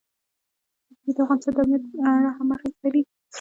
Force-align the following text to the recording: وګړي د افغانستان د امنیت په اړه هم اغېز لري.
وګړي 0.89 1.11
د 1.15 1.17
افغانستان 1.23 1.53
د 1.55 1.59
امنیت 1.61 1.83
په 1.89 1.97
اړه 2.15 2.29
هم 2.37 2.47
اغېز 2.57 2.75
لري. 2.83 3.01